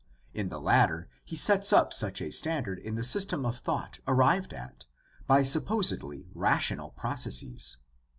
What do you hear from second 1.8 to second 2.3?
such